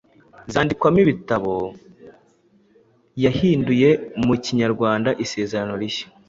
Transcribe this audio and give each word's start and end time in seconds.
zandikwamo 0.53 0.99
ibitabo. 1.05 1.53
Yahinduye 3.23 3.89
mu 4.25 4.35
Kinyarwanda 4.43 5.09
Isezerano 5.23 5.73
rishya 5.81 6.07